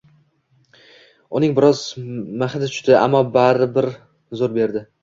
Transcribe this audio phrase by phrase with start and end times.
[1.39, 1.83] Uning biroz
[2.45, 3.95] mhi tushdi, ammo ban bir
[4.43, 4.87] zo‘r berdi: